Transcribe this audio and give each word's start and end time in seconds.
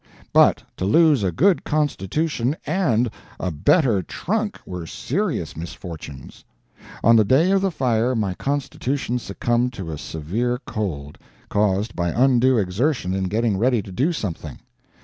But 0.33 0.63
to 0.77 0.85
lose 0.85 1.21
a 1.21 1.31
good 1.31 1.63
constitution 1.63 2.57
and 2.65 3.07
a 3.39 3.51
better 3.51 4.01
trunk 4.01 4.57
were 4.65 4.87
serious 4.87 5.55
misfortunes. 5.55 6.43
On 7.03 7.15
the 7.15 7.23
day 7.23 7.51
of 7.51 7.61
the 7.61 7.69
fire 7.69 8.15
my 8.15 8.33
constitution 8.33 9.19
succumbed 9.19 9.73
to 9.73 9.91
a 9.91 9.99
severe 9.99 10.59
cold, 10.65 11.19
caused 11.49 11.95
by 11.95 12.09
undue 12.09 12.57
exertion 12.57 13.13
in 13.13 13.25
getting 13.25 13.59
ready 13.59 13.83
to 13.83 13.91
do 13.91 14.11
something. 14.11 14.57